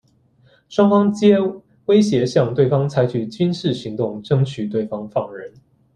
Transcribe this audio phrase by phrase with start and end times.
[0.67, 1.37] 双方皆
[1.85, 5.53] 威胁向对方采取军事行动争取对方放人。